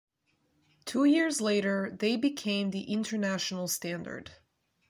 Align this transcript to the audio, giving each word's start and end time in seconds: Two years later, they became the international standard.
Two 0.85 1.05
years 1.05 1.41
later, 1.41 1.95
they 1.99 2.17
became 2.17 2.71
the 2.71 2.91
international 2.91 3.67
standard. 3.67 4.31